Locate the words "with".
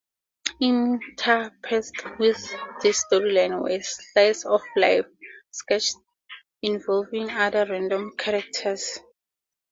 2.17-2.51